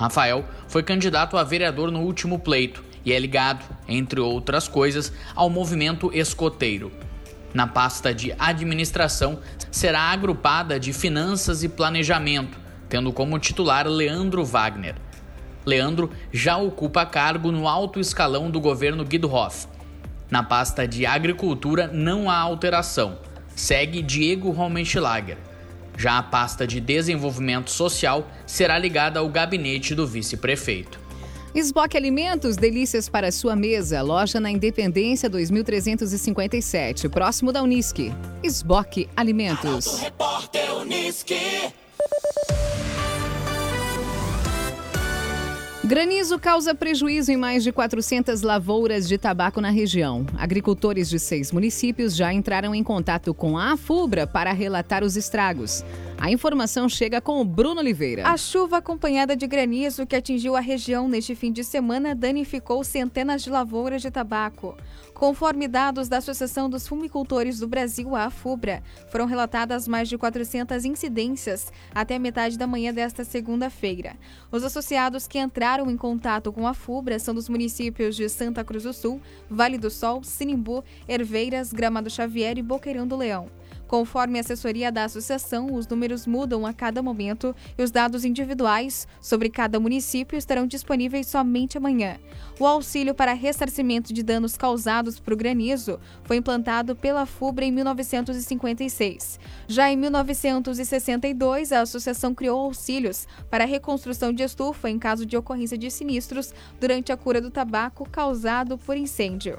Rafael 0.00 0.46
foi 0.66 0.82
candidato 0.82 1.36
a 1.36 1.44
vereador 1.44 1.90
no 1.90 2.00
último 2.00 2.38
pleito 2.38 2.82
e 3.04 3.12
é 3.12 3.18
ligado, 3.18 3.62
entre 3.86 4.18
outras 4.18 4.66
coisas, 4.66 5.12
ao 5.34 5.50
movimento 5.50 6.10
escoteiro. 6.14 6.90
Na 7.52 7.66
pasta 7.66 8.14
de 8.14 8.32
administração, 8.38 9.40
será 9.70 10.00
agrupada 10.00 10.80
de 10.80 10.94
finanças 10.94 11.62
e 11.62 11.68
planejamento, 11.68 12.58
tendo 12.88 13.12
como 13.12 13.38
titular 13.38 13.86
Leandro 13.86 14.42
Wagner. 14.42 14.94
Leandro 15.66 16.10
já 16.32 16.56
ocupa 16.56 17.04
cargo 17.04 17.52
no 17.52 17.68
alto 17.68 18.00
escalão 18.00 18.50
do 18.50 18.58
governo 18.58 19.04
Guido 19.04 19.30
Hoff. 19.30 19.68
Na 20.30 20.42
pasta 20.42 20.88
de 20.88 21.04
agricultura 21.04 21.90
não 21.92 22.30
há 22.30 22.38
alteração, 22.38 23.18
segue 23.54 24.00
Diego 24.00 24.50
Romenschlager. 24.50 25.49
Já 26.00 26.16
a 26.16 26.22
pasta 26.22 26.66
de 26.66 26.80
desenvolvimento 26.80 27.70
social 27.70 28.26
será 28.46 28.78
ligada 28.78 29.20
ao 29.20 29.28
gabinete 29.28 29.94
do 29.94 30.06
vice-prefeito. 30.06 30.98
Esboque 31.54 31.94
Alimentos, 31.94 32.56
delícias 32.56 33.06
para 33.06 33.30
sua 33.30 33.54
mesa. 33.54 34.00
Loja 34.00 34.40
na 34.40 34.50
Independência 34.50 35.28
2357, 35.28 37.06
próximo 37.10 37.52
da 37.52 37.62
Unisque. 37.62 38.14
Esboque 38.42 39.10
Alimentos. 39.14 39.98
Repórter 39.98 40.74
Unisque. 40.74 41.36
Granizo 45.90 46.38
causa 46.38 46.72
prejuízo 46.72 47.32
em 47.32 47.36
mais 47.36 47.64
de 47.64 47.72
400 47.72 48.42
lavouras 48.42 49.08
de 49.08 49.18
tabaco 49.18 49.60
na 49.60 49.70
região. 49.70 50.24
Agricultores 50.38 51.10
de 51.10 51.18
seis 51.18 51.50
municípios 51.50 52.14
já 52.14 52.32
entraram 52.32 52.72
em 52.72 52.84
contato 52.84 53.34
com 53.34 53.58
a 53.58 53.72
AFUBRA 53.72 54.24
para 54.24 54.52
relatar 54.52 55.02
os 55.02 55.16
estragos. 55.16 55.84
A 56.20 56.30
informação 56.30 56.86
chega 56.86 57.18
com 57.18 57.40
o 57.40 57.44
Bruno 57.46 57.80
Oliveira. 57.80 58.28
A 58.28 58.36
chuva 58.36 58.76
acompanhada 58.76 59.34
de 59.34 59.46
granizo 59.46 60.06
que 60.06 60.14
atingiu 60.14 60.54
a 60.54 60.60
região 60.60 61.08
neste 61.08 61.34
fim 61.34 61.50
de 61.50 61.64
semana 61.64 62.14
danificou 62.14 62.84
centenas 62.84 63.42
de 63.42 63.48
lavouras 63.48 64.02
de 64.02 64.10
tabaco. 64.10 64.76
Conforme 65.14 65.66
dados 65.66 66.10
da 66.10 66.18
Associação 66.18 66.68
dos 66.68 66.86
Fumicultores 66.86 67.58
do 67.58 67.66
Brasil, 67.66 68.14
a 68.14 68.26
AFUBRA, 68.26 68.82
foram 69.10 69.24
relatadas 69.24 69.88
mais 69.88 70.10
de 70.10 70.18
400 70.18 70.84
incidências 70.84 71.72
até 71.94 72.18
metade 72.18 72.58
da 72.58 72.66
manhã 72.66 72.92
desta 72.92 73.24
segunda-feira. 73.24 74.14
Os 74.52 74.62
associados 74.62 75.26
que 75.26 75.38
entraram 75.38 75.90
em 75.90 75.96
contato 75.96 76.52
com 76.52 76.66
a 76.66 76.74
FUBRA 76.74 77.18
são 77.18 77.34
dos 77.34 77.48
municípios 77.48 78.14
de 78.14 78.28
Santa 78.28 78.62
Cruz 78.62 78.82
do 78.82 78.92
Sul, 78.92 79.22
Vale 79.48 79.78
do 79.78 79.90
Sol, 79.90 80.22
Sinimbu, 80.22 80.84
Herveiras, 81.08 81.72
Gramado 81.72 82.10
Xavier 82.10 82.58
e 82.58 82.62
Boqueirão 82.62 83.06
do 83.06 83.16
Leão. 83.16 83.48
Conforme 83.90 84.38
a 84.38 84.40
assessoria 84.40 84.92
da 84.92 85.02
associação, 85.02 85.74
os 85.74 85.84
números 85.88 86.24
mudam 86.24 86.64
a 86.64 86.72
cada 86.72 87.02
momento 87.02 87.52
e 87.76 87.82
os 87.82 87.90
dados 87.90 88.24
individuais 88.24 89.08
sobre 89.20 89.50
cada 89.50 89.80
município 89.80 90.38
estarão 90.38 90.64
disponíveis 90.64 91.26
somente 91.26 91.76
amanhã. 91.76 92.16
O 92.60 92.64
auxílio 92.64 93.16
para 93.16 93.32
ressarcimento 93.32 94.12
de 94.12 94.22
danos 94.22 94.56
causados 94.56 95.18
por 95.18 95.34
granizo 95.34 95.98
foi 96.22 96.36
implantado 96.36 96.94
pela 96.94 97.26
FUBRA 97.26 97.64
em 97.64 97.72
1956. 97.72 99.40
Já 99.66 99.90
em 99.90 99.96
1962, 99.96 101.72
a 101.72 101.80
associação 101.80 102.32
criou 102.32 102.60
auxílios 102.60 103.26
para 103.50 103.64
a 103.64 103.66
reconstrução 103.66 104.32
de 104.32 104.44
estufa 104.44 104.88
em 104.88 105.00
caso 105.00 105.26
de 105.26 105.36
ocorrência 105.36 105.76
de 105.76 105.90
sinistros 105.90 106.54
durante 106.78 107.10
a 107.10 107.16
cura 107.16 107.40
do 107.40 107.50
tabaco 107.50 108.08
causado 108.08 108.78
por 108.78 108.96
incêndio. 108.96 109.58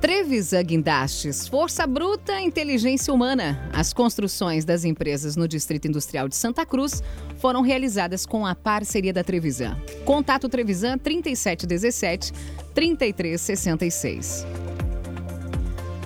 Trevisan 0.00 0.62
Guindastes, 0.62 1.48
Força 1.48 1.84
Bruta, 1.84 2.40
Inteligência 2.40 3.12
Humana. 3.12 3.68
As 3.72 3.92
construções 3.92 4.64
das 4.64 4.84
empresas 4.84 5.34
no 5.34 5.48
Distrito 5.48 5.88
Industrial 5.88 6.28
de 6.28 6.36
Santa 6.36 6.64
Cruz 6.64 7.02
foram 7.38 7.62
realizadas 7.62 8.24
com 8.24 8.46
a 8.46 8.54
parceria 8.54 9.12
da 9.12 9.24
Trevisan. 9.24 9.76
Contato 10.04 10.48
Trevisan 10.48 10.98
3717 10.98 12.32
3366. 12.72 14.46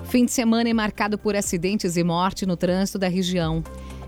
Fim 0.08 0.24
de 0.24 0.32
semana 0.32 0.70
é 0.70 0.74
marcado 0.74 1.18
por 1.18 1.36
acidentes 1.36 1.96
e 1.98 2.02
morte 2.02 2.46
no 2.46 2.56
trânsito 2.56 2.98
da 2.98 3.08
região. 3.08 3.62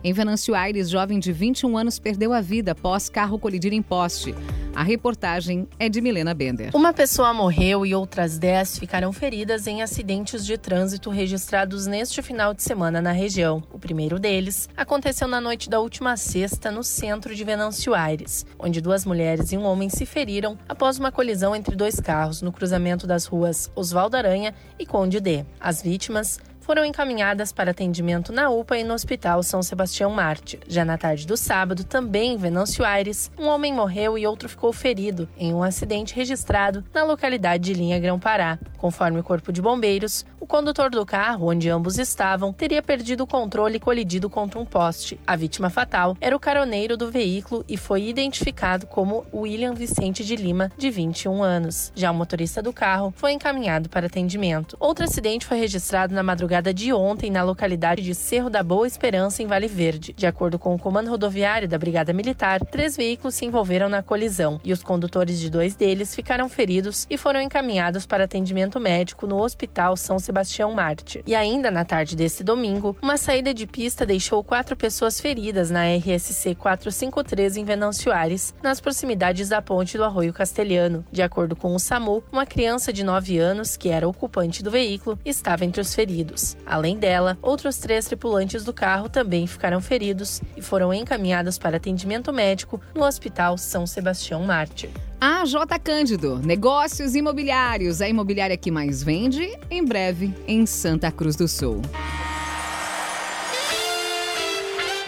Em 0.06 0.12
Venâncio 0.12 0.54
Aires, 0.54 0.90
jovem 0.90 1.18
de 1.18 1.32
21 1.32 1.78
anos 1.78 1.98
perdeu 1.98 2.34
a 2.34 2.42
vida 2.42 2.72
após 2.72 3.08
carro 3.08 3.38
colidir 3.38 3.72
em 3.72 3.80
poste. 3.80 4.34
A 4.74 4.82
reportagem 4.82 5.66
é 5.78 5.88
de 5.88 5.98
Milena 6.02 6.34
Bender. 6.34 6.72
Uma 6.74 6.92
pessoa 6.92 7.32
morreu 7.32 7.86
e 7.86 7.94
outras 7.94 8.36
10 8.36 8.80
ficaram 8.80 9.14
feridas 9.14 9.66
em 9.66 9.82
acidentes 9.82 10.44
de 10.44 10.58
trânsito 10.58 11.08
registrados 11.08 11.86
neste 11.86 12.20
final 12.20 12.52
de 12.52 12.62
semana 12.62 13.00
na 13.00 13.12
região. 13.12 13.62
O 13.72 13.78
primeiro 13.78 14.18
deles 14.18 14.68
aconteceu 14.76 15.26
na 15.26 15.40
noite 15.40 15.70
da 15.70 15.80
última 15.80 16.18
sexta 16.18 16.70
no 16.70 16.82
centro 16.82 17.34
de 17.34 17.42
Venâncio 17.42 17.94
Aires, 17.94 18.44
onde 18.58 18.82
duas 18.82 19.06
mulheres 19.06 19.52
e 19.52 19.56
um 19.56 19.64
homem 19.64 19.88
se 19.88 20.04
feriram 20.04 20.58
após 20.68 20.98
uma 20.98 21.10
colisão 21.10 21.56
entre 21.56 21.74
dois 21.74 21.98
carros 21.98 22.42
no 22.42 22.52
cruzamento 22.52 23.06
das 23.06 23.24
ruas 23.24 23.70
Oswaldo 23.74 24.18
Aranha 24.18 24.54
e 24.78 24.84
Conde 24.84 25.18
D. 25.18 25.46
As 25.58 25.80
vítimas 25.80 26.38
foram 26.64 26.82
encaminhadas 26.82 27.52
para 27.52 27.72
atendimento 27.72 28.32
na 28.32 28.48
UPA 28.48 28.78
e 28.78 28.84
no 28.84 28.94
Hospital 28.94 29.42
São 29.42 29.62
Sebastião 29.62 30.10
Mártir. 30.10 30.60
Já 30.66 30.82
na 30.82 30.96
tarde 30.96 31.26
do 31.26 31.36
sábado, 31.36 31.84
também 31.84 32.32
em 32.32 32.36
Venâncio 32.38 32.82
Aires, 32.82 33.30
um 33.38 33.48
homem 33.48 33.72
morreu 33.72 34.16
e 34.16 34.26
outro 34.26 34.48
ficou 34.48 34.72
ferido 34.72 35.28
em 35.36 35.52
um 35.52 35.62
acidente 35.62 36.14
registrado 36.14 36.82
na 36.94 37.04
localidade 37.04 37.64
de 37.64 37.74
Linha 37.74 38.00
Grão-Pará. 38.00 38.58
Conforme 38.78 39.20
o 39.20 39.22
Corpo 39.22 39.52
de 39.52 39.60
Bombeiros, 39.60 40.24
o 40.44 40.46
condutor 40.46 40.90
do 40.90 41.06
carro, 41.06 41.48
onde 41.48 41.70
ambos 41.70 41.98
estavam, 41.98 42.52
teria 42.52 42.82
perdido 42.82 43.24
o 43.24 43.26
controle 43.26 43.76
e 43.76 43.80
colidido 43.80 44.28
contra 44.28 44.60
um 44.60 44.66
poste. 44.66 45.18
A 45.26 45.34
vítima 45.34 45.70
fatal 45.70 46.14
era 46.20 46.36
o 46.36 46.38
caroneiro 46.38 46.98
do 46.98 47.10
veículo 47.10 47.64
e 47.66 47.78
foi 47.78 48.06
identificado 48.06 48.86
como 48.86 49.24
William 49.32 49.72
Vicente 49.72 50.22
de 50.22 50.36
Lima, 50.36 50.70
de 50.76 50.90
21 50.90 51.42
anos. 51.42 51.90
Já 51.94 52.10
o 52.10 52.14
motorista 52.14 52.60
do 52.60 52.74
carro 52.74 53.10
foi 53.16 53.32
encaminhado 53.32 53.88
para 53.88 54.06
atendimento. 54.06 54.76
Outro 54.78 55.06
acidente 55.06 55.46
foi 55.46 55.58
registrado 55.58 56.14
na 56.14 56.22
madrugada 56.22 56.74
de 56.74 56.92
ontem 56.92 57.30
na 57.30 57.42
localidade 57.42 58.02
de 58.02 58.14
Cerro 58.14 58.50
da 58.50 58.62
Boa 58.62 58.86
Esperança, 58.86 59.42
em 59.42 59.46
Vale 59.46 59.66
Verde. 59.66 60.12
De 60.12 60.26
acordo 60.26 60.58
com 60.58 60.74
o 60.74 60.78
comando 60.78 61.08
rodoviário 61.08 61.66
da 61.66 61.78
Brigada 61.78 62.12
Militar, 62.12 62.60
três 62.66 62.98
veículos 62.98 63.34
se 63.34 63.46
envolveram 63.46 63.88
na 63.88 64.02
colisão 64.02 64.60
e 64.62 64.74
os 64.74 64.82
condutores 64.82 65.40
de 65.40 65.48
dois 65.48 65.74
deles 65.74 66.14
ficaram 66.14 66.50
feridos 66.50 67.06
e 67.08 67.16
foram 67.16 67.40
encaminhados 67.40 68.04
para 68.04 68.24
atendimento 68.24 68.78
médico 68.78 69.26
no 69.26 69.40
Hospital 69.40 69.96
São 69.96 70.18
Sebastião 70.18 70.33
Mártir. 70.74 71.22
E 71.26 71.34
ainda 71.34 71.70
na 71.70 71.84
tarde 71.84 72.16
desse 72.16 72.42
domingo, 72.42 72.96
uma 73.00 73.16
saída 73.16 73.54
de 73.54 73.66
pista 73.66 74.04
deixou 74.04 74.42
quatro 74.42 74.76
pessoas 74.76 75.20
feridas 75.20 75.70
na 75.70 75.84
RSC 75.96 76.54
453 76.54 77.56
em 77.56 77.64
Venâncio 77.64 78.12
Aires, 78.12 78.54
nas 78.62 78.80
proximidades 78.80 79.48
da 79.48 79.62
ponte 79.62 79.96
do 79.96 80.04
Arroio 80.04 80.32
Castelhano. 80.32 81.04
De 81.12 81.22
acordo 81.22 81.54
com 81.54 81.74
o 81.74 81.78
SAMU, 81.78 82.22
uma 82.32 82.46
criança 82.46 82.92
de 82.92 83.04
9 83.04 83.38
anos, 83.38 83.76
que 83.76 83.88
era 83.88 84.08
ocupante 84.08 84.62
do 84.62 84.70
veículo, 84.70 85.18
estava 85.24 85.64
entre 85.64 85.80
os 85.80 85.94
feridos. 85.94 86.56
Além 86.66 86.98
dela, 86.98 87.38
outros 87.40 87.78
três 87.78 88.06
tripulantes 88.06 88.64
do 88.64 88.72
carro 88.72 89.08
também 89.08 89.46
ficaram 89.46 89.80
feridos 89.80 90.40
e 90.56 90.62
foram 90.62 90.92
encaminhados 90.92 91.58
para 91.58 91.76
atendimento 91.76 92.32
médico 92.32 92.80
no 92.94 93.04
Hospital 93.04 93.56
São 93.58 93.86
Sebastião 93.86 94.42
Mártir. 94.42 94.90
A 95.26 95.42
J 95.46 95.78
Cândido, 95.78 96.38
negócios 96.44 97.14
imobiliários, 97.14 98.02
a 98.02 98.06
imobiliária 98.06 98.58
que 98.58 98.70
mais 98.70 99.02
vende, 99.02 99.58
em 99.70 99.82
breve 99.82 100.34
em 100.46 100.66
Santa 100.66 101.10
Cruz 101.10 101.34
do 101.34 101.48
Sul. 101.48 101.80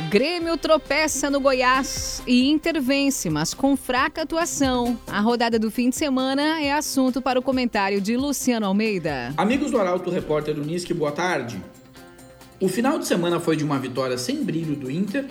Grêmio 0.09 0.57
tropeça 0.57 1.29
no 1.29 1.39
Goiás 1.39 2.23
e 2.27 2.49
intervence, 2.49 3.29
mas 3.29 3.53
com 3.53 3.77
fraca 3.77 4.23
atuação. 4.23 4.99
A 5.07 5.21
rodada 5.21 5.59
do 5.59 5.71
fim 5.71 5.91
de 5.91 5.97
semana 5.97 6.63
é 6.63 6.73
assunto 6.73 7.21
para 7.21 7.39
o 7.39 7.43
comentário 7.43 8.01
de 8.01 8.17
Luciano 8.17 8.65
Almeida. 8.65 9.35
Amigos 9.37 9.71
do 9.71 9.79
Arauto 9.79 10.09
Repórter 10.09 10.59
Unisque, 10.59 10.95
boa 10.95 11.13
tarde. 11.13 11.63
O 12.59 12.71
final 12.71 12.99
de 12.99 13.07
semana 13.07 13.39
foi 13.39 13.55
de 13.55 13.65
uma 13.65 13.79
vitória 13.79 14.17
sem 14.17 14.43
brilho 14.43 14.77
do 14.77 14.91
Inter 14.91 15.27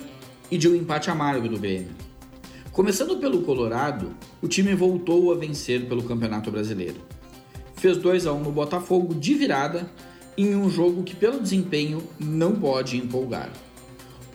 e 0.48 0.56
de 0.56 0.68
um 0.68 0.76
empate 0.76 1.10
amargo 1.10 1.48
do 1.48 1.58
Grêmio. 1.58 2.05
Começando 2.76 3.16
pelo 3.16 3.40
Colorado, 3.40 4.14
o 4.42 4.46
time 4.46 4.74
voltou 4.74 5.32
a 5.32 5.34
vencer 5.34 5.88
pelo 5.88 6.02
Campeonato 6.02 6.50
Brasileiro. 6.50 7.00
Fez 7.74 7.96
2 7.96 8.26
a 8.26 8.34
1 8.34 8.42
no 8.42 8.52
Botafogo 8.52 9.14
de 9.14 9.32
virada 9.32 9.90
em 10.36 10.54
um 10.54 10.68
jogo 10.68 11.02
que 11.02 11.16
pelo 11.16 11.40
desempenho 11.40 12.02
não 12.20 12.54
pode 12.54 12.98
empolgar. 12.98 13.50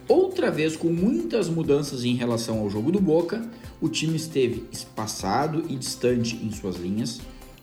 Outra 0.08 0.50
vez 0.50 0.76
com 0.76 0.88
muitas 0.88 1.48
mudanças 1.50 2.04
em 2.04 2.16
relação 2.16 2.58
ao 2.58 2.68
jogo 2.68 2.92
do 2.92 3.00
Boca, 3.00 3.48
o 3.80 3.88
time 3.88 4.16
esteve 4.16 4.66
espaçado 4.72 5.64
e 5.70 5.76
distante 5.76 6.36
em 6.36 6.52
suas 6.52 6.78
linhas, 6.78 7.22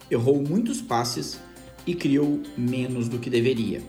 errou 0.09 0.41
muitos 0.41 0.81
passes 0.81 1.41
e 1.89 1.93
criou 1.93 2.41
menos 2.57 3.09
do 3.09 3.19
que 3.19 3.29
deveria. 3.29 3.83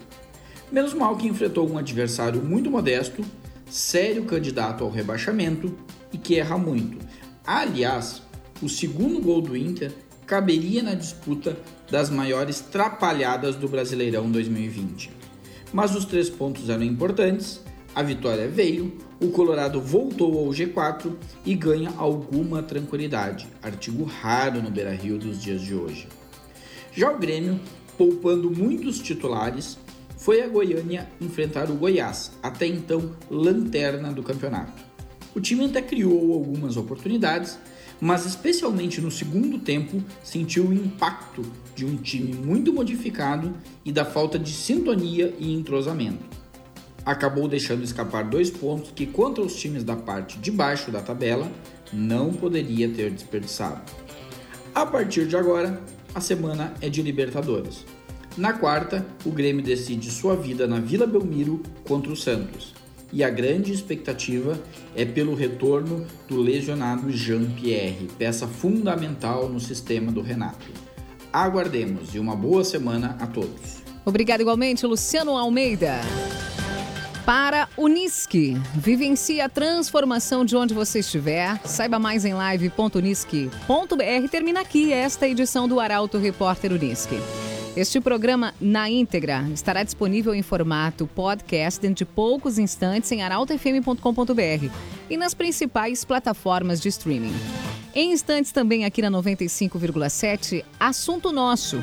Menos 0.71 0.95
mal 0.95 1.15
que 1.17 1.27
enfrentou 1.27 1.69
um 1.69 1.77
adversário 1.77 2.43
muito 2.43 2.71
modesto, 2.71 3.23
sério 3.69 4.25
candidato 4.25 4.83
ao 4.83 4.89
rebaixamento 4.89 5.71
e 6.11 6.17
que 6.17 6.39
erra 6.39 6.57
muito. 6.57 6.97
Aliás, 7.45 8.21
o 8.61 8.69
segundo 8.69 9.21
gol 9.21 9.41
do 9.41 9.55
Inter 9.55 9.93
caberia 10.25 10.83
na 10.83 10.93
disputa 10.93 11.57
das 11.89 12.09
maiores 12.09 12.59
trapalhadas 12.59 13.55
do 13.55 13.67
Brasileirão 13.67 14.29
2020. 14.29 15.11
Mas 15.73 15.95
os 15.95 16.05
três 16.05 16.29
pontos 16.29 16.69
eram 16.69 16.83
importantes 16.83 17.61
a 17.95 18.03
vitória 18.03 18.47
veio, 18.47 18.97
o 19.19 19.29
Colorado 19.29 19.81
voltou 19.81 20.37
ao 20.37 20.53
G4 20.53 21.11
e 21.43 21.55
ganha 21.55 21.91
alguma 21.97 22.61
tranquilidade, 22.61 23.47
artigo 23.61 24.03
raro 24.03 24.61
no 24.61 24.69
Beira-Rio 24.69 25.17
dos 25.17 25.41
dias 25.41 25.61
de 25.61 25.73
hoje. 25.73 26.07
Já 26.93 27.11
o 27.11 27.17
Grêmio, 27.17 27.59
poupando 27.97 28.49
muitos 28.51 28.99
titulares, 28.99 29.77
foi 30.17 30.41
a 30.41 30.47
Goiânia 30.47 31.09
enfrentar 31.19 31.69
o 31.69 31.75
Goiás, 31.75 32.31
até 32.43 32.67
então 32.67 33.11
lanterna 33.29 34.13
do 34.13 34.21
campeonato. 34.21 34.88
O 35.39 35.41
time 35.41 35.63
até 35.63 35.81
criou 35.81 36.33
algumas 36.33 36.75
oportunidades, 36.75 37.57
mas 38.01 38.25
especialmente 38.25 38.99
no 38.99 39.09
segundo 39.09 39.57
tempo 39.57 40.03
sentiu 40.21 40.65
o 40.65 40.73
impacto 40.73 41.43
de 41.73 41.85
um 41.85 41.95
time 41.95 42.33
muito 42.33 42.73
modificado 42.73 43.53
e 43.85 43.91
da 43.93 44.03
falta 44.03 44.37
de 44.37 44.51
sintonia 44.51 45.33
e 45.39 45.53
entrosamento 45.53 46.37
acabou 47.05 47.47
deixando 47.47 47.85
escapar 47.85 48.25
dois 48.25 48.51
pontos 48.51 48.91
que, 48.91 49.05
contra 49.05 49.41
os 49.41 49.55
times 49.55 49.83
da 49.85 49.95
parte 49.95 50.37
de 50.37 50.51
baixo 50.51 50.91
da 50.91 50.99
tabela, 51.01 51.49
não 51.93 52.33
poderia 52.33 52.89
ter 52.89 53.09
desperdiçado. 53.09 53.81
A 54.75 54.85
partir 54.85 55.25
de 55.25 55.37
agora, 55.37 55.81
a 56.13 56.19
semana 56.19 56.73
é 56.81 56.89
de 56.89 57.01
Libertadores. 57.01 57.85
Na 58.37 58.51
quarta, 58.51 59.05
o 59.25 59.31
Grêmio 59.31 59.63
decide 59.63 60.11
sua 60.11 60.35
vida 60.35 60.67
na 60.67 60.81
Vila 60.81 61.07
Belmiro 61.07 61.63
contra 61.87 62.11
o 62.11 62.15
Santos. 62.15 62.77
E 63.11 63.23
a 63.23 63.29
grande 63.29 63.73
expectativa 63.73 64.59
é 64.95 65.03
pelo 65.03 65.33
retorno 65.33 66.05
do 66.27 66.39
lesionado 66.41 67.11
Jean-Pierre, 67.11 68.07
peça 68.17 68.47
fundamental 68.47 69.49
no 69.49 69.59
sistema 69.59 70.11
do 70.11 70.21
Renato. 70.21 70.67
Aguardemos 71.33 72.13
e 72.13 72.19
uma 72.19 72.35
boa 72.35 72.63
semana 72.63 73.17
a 73.19 73.27
todos. 73.27 73.83
Obrigado 74.05 74.41
igualmente, 74.41 74.85
Luciano 74.85 75.37
Almeida 75.37 76.01
para 77.29 77.69
Unisque. 77.77 78.57
Vivencie 78.73 79.39
a 79.39 79.47
transformação 79.47 80.43
de 80.43 80.57
onde 80.57 80.73
você 80.73 80.97
estiver. 80.97 81.59
Saiba 81.63 81.99
mais 81.99 82.25
em 82.25 82.33
live.unisque.br. 82.33 84.29
Termina 84.31 84.61
aqui 84.61 84.91
esta 84.91 85.27
edição 85.27 85.67
do 85.67 85.79
Arauto 85.79 86.17
Repórter 86.17 86.73
Unisque. 86.73 87.19
Este 87.77 88.01
programa 88.01 88.53
na 88.59 88.89
íntegra 88.89 89.47
estará 89.53 89.83
disponível 89.83 90.33
em 90.33 90.41
formato 90.41 91.07
podcast 91.07 91.79
dentro 91.79 91.97
de 91.97 92.05
poucos 92.05 92.57
instantes 92.57 93.11
em 93.11 93.21
arautofm.com.br 93.21 94.69
e 95.09 95.15
nas 95.15 95.33
principais 95.33 96.03
plataformas 96.03 96.81
de 96.81 96.89
streaming. 96.89 97.33
Em 97.93 98.11
instantes 98.11 98.51
também 98.51 98.85
aqui 98.85 99.01
na 99.01 99.11
95,7, 99.11 100.63
assunto 100.79 101.31
nosso. 101.31 101.79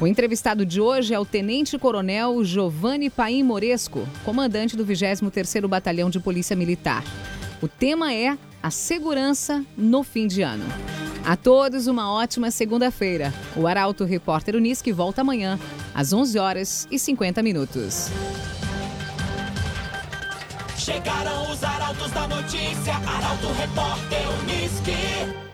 O 0.00 0.06
entrevistado 0.06 0.64
de 0.64 0.80
hoje 0.80 1.12
é 1.12 1.18
o 1.18 1.26
Tenente 1.26 1.78
Coronel 1.78 2.42
Giovanni 2.44 3.10
Paim 3.10 3.42
Moresco, 3.42 4.08
comandante 4.24 4.76
do 4.76 4.86
23º 4.86 5.66
Batalhão 5.68 6.08
de 6.08 6.20
Polícia 6.20 6.56
Militar. 6.56 7.04
O 7.60 7.68
tema 7.68 8.14
é 8.14 8.38
a 8.62 8.70
segurança 8.70 9.64
no 9.76 10.02
fim 10.02 10.26
de 10.26 10.42
ano. 10.42 10.64
A 11.28 11.36
todos 11.36 11.86
uma 11.86 12.10
ótima 12.10 12.50
segunda-feira. 12.50 13.34
O 13.54 13.66
Arauto 13.66 14.02
Repórter 14.06 14.56
Unisque 14.56 14.90
volta 14.90 15.20
amanhã 15.20 15.60
às 15.94 16.10
11 16.10 16.38
horas 16.38 16.88
e 16.90 16.98
50 16.98 17.42
minutos. 17.42 18.08
Chegaram 20.78 21.52
os 21.52 21.62
arautos 21.62 22.10
da 22.12 22.26
notícia, 22.28 22.94
Arauto 22.94 23.52
Repórter 23.58 24.26
Unisque. 24.40 25.47